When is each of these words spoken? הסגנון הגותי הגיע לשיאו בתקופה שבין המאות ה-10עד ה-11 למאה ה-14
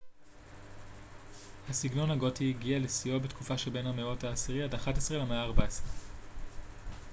הסגנון 1.69 2.11
הגותי 2.11 2.49
הגיע 2.49 2.79
לשיאו 2.79 3.19
בתקופה 3.19 3.57
שבין 3.57 3.87
המאות 3.87 4.23
ה-10עד 4.23 4.75
ה-11 4.75 5.13
למאה 5.13 5.41
ה-14 5.43 5.61